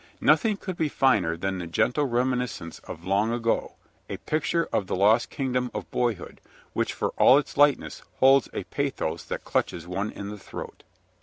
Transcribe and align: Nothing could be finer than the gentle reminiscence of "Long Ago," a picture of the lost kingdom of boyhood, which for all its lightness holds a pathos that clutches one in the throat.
Nothing 0.19 0.57
could 0.57 0.77
be 0.77 0.89
finer 0.89 1.37
than 1.37 1.59
the 1.59 1.67
gentle 1.67 2.05
reminiscence 2.05 2.79
of 2.79 3.05
"Long 3.05 3.31
Ago," 3.31 3.73
a 4.09 4.17
picture 4.17 4.67
of 4.73 4.87
the 4.87 4.95
lost 4.95 5.29
kingdom 5.29 5.69
of 5.75 5.91
boyhood, 5.91 6.41
which 6.73 6.91
for 6.93 7.09
all 7.19 7.37
its 7.37 7.55
lightness 7.55 8.01
holds 8.19 8.49
a 8.51 8.63
pathos 8.63 9.23
that 9.25 9.45
clutches 9.45 9.85
one 9.85 10.09
in 10.09 10.29
the 10.29 10.39
throat. 10.39 10.81